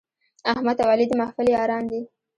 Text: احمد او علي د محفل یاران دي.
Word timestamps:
احمد 0.51 0.77
او 0.83 0.89
علي 0.93 1.05
د 1.09 1.11
محفل 1.19 1.47
یاران 1.55 1.83
دي. 1.91 2.01